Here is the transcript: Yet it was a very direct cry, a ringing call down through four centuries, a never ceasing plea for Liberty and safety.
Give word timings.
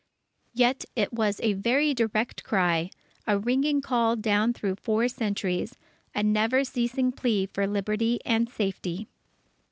Yet 0.55 0.83
it 0.95 1.13
was 1.13 1.39
a 1.43 1.53
very 1.53 1.93
direct 1.93 2.43
cry, 2.43 2.89
a 3.27 3.37
ringing 3.37 3.81
call 3.81 4.15
down 4.15 4.51
through 4.51 4.77
four 4.77 5.07
centuries, 5.07 5.75
a 6.15 6.23
never 6.23 6.63
ceasing 6.63 7.11
plea 7.11 7.45
for 7.45 7.67
Liberty 7.67 8.19
and 8.25 8.49
safety. 8.49 9.07